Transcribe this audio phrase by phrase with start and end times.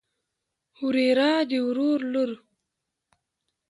[0.85, 2.31] وريره د ورور لور.